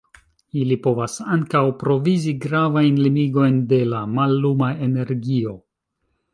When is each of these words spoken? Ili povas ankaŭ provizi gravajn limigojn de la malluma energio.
Ili 0.61 0.77
povas 0.85 1.17
ankaŭ 1.35 1.61
provizi 1.83 2.33
gravajn 2.47 2.99
limigojn 3.03 3.61
de 3.75 3.83
la 3.93 4.03
malluma 4.17 4.73
energio. 4.89 5.59